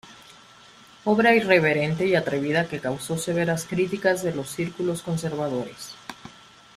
Obra 1.03 1.35
irreverente 1.35 2.07
y 2.07 2.15
atrevida 2.15 2.67
que 2.67 2.79
causó 2.79 3.19
severas 3.19 3.65
críticas 3.67 4.23
de 4.23 4.33
los 4.33 4.47
círculos 4.49 5.03
conservadores. 5.03 5.93